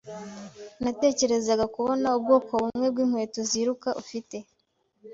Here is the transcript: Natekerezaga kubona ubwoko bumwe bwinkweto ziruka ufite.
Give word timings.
Natekerezaga 0.83 1.65
kubona 1.75 2.07
ubwoko 2.17 2.51
bumwe 2.61 2.87
bwinkweto 2.93 3.39
ziruka 3.49 3.89
ufite. 4.01 4.37